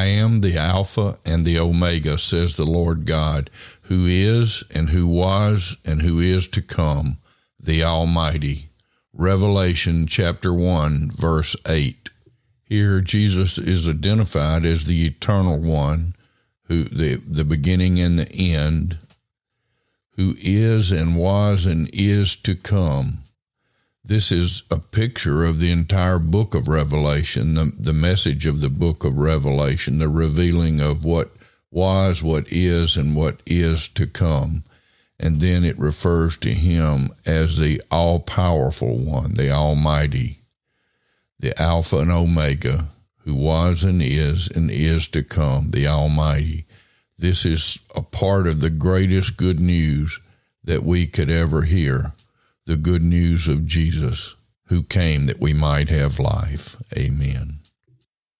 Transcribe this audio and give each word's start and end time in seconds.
I 0.00 0.06
am 0.06 0.40
the 0.40 0.56
Alpha 0.56 1.18
and 1.26 1.44
the 1.44 1.58
Omega, 1.58 2.16
says 2.16 2.56
the 2.56 2.64
Lord 2.64 3.04
God, 3.04 3.50
who 3.82 4.06
is 4.06 4.64
and 4.74 4.88
who 4.88 5.06
was 5.06 5.76
and 5.84 6.00
who 6.00 6.20
is 6.20 6.48
to 6.48 6.62
come, 6.62 7.18
the 7.62 7.84
Almighty. 7.84 8.70
Revelation 9.12 10.06
chapter 10.06 10.54
1, 10.54 11.10
verse 11.10 11.54
8. 11.68 12.08
Here, 12.64 13.02
Jesus 13.02 13.58
is 13.58 13.86
identified 13.86 14.64
as 14.64 14.86
the 14.86 15.04
Eternal 15.04 15.60
One, 15.60 16.14
who 16.68 16.84
the, 16.84 17.16
the 17.16 17.44
beginning 17.44 18.00
and 18.00 18.18
the 18.18 18.54
end, 18.54 18.96
who 20.16 20.34
is 20.38 20.92
and 20.92 21.14
was 21.14 21.66
and 21.66 21.90
is 21.92 22.36
to 22.36 22.54
come. 22.54 23.18
This 24.02 24.32
is 24.32 24.62
a 24.70 24.78
picture 24.78 25.44
of 25.44 25.60
the 25.60 25.70
entire 25.70 26.18
book 26.18 26.54
of 26.54 26.68
Revelation, 26.68 27.54
the, 27.54 27.70
the 27.78 27.92
message 27.92 28.46
of 28.46 28.60
the 28.60 28.70
book 28.70 29.04
of 29.04 29.18
Revelation, 29.18 29.98
the 29.98 30.08
revealing 30.08 30.80
of 30.80 31.04
what 31.04 31.30
was, 31.70 32.22
what 32.22 32.50
is, 32.50 32.96
and 32.96 33.14
what 33.14 33.42
is 33.44 33.88
to 33.88 34.06
come. 34.06 34.64
And 35.18 35.42
then 35.42 35.64
it 35.64 35.78
refers 35.78 36.38
to 36.38 36.50
him 36.50 37.10
as 37.26 37.58
the 37.58 37.82
all 37.90 38.20
powerful 38.20 38.96
one, 38.96 39.34
the 39.34 39.50
Almighty, 39.50 40.38
the 41.38 41.60
Alpha 41.60 41.98
and 41.98 42.10
Omega, 42.10 42.86
who 43.18 43.34
was 43.34 43.84
and 43.84 44.00
is 44.00 44.48
and 44.48 44.70
is 44.70 45.08
to 45.08 45.22
come, 45.22 45.72
the 45.72 45.86
Almighty. 45.86 46.64
This 47.18 47.44
is 47.44 47.80
a 47.94 48.00
part 48.00 48.46
of 48.46 48.62
the 48.62 48.70
greatest 48.70 49.36
good 49.36 49.60
news 49.60 50.18
that 50.64 50.84
we 50.84 51.06
could 51.06 51.28
ever 51.28 51.62
hear 51.62 52.14
the 52.70 52.76
good 52.76 53.02
news 53.02 53.48
of 53.48 53.66
Jesus 53.66 54.36
who 54.66 54.84
came 54.84 55.26
that 55.26 55.40
we 55.40 55.52
might 55.52 55.88
have 55.88 56.20
life. 56.20 56.76
Amen. 56.96 57.49